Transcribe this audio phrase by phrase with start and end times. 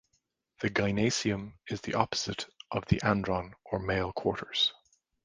[0.61, 4.73] The "gynaeceum" is the opposite to the "andron", or male quarters.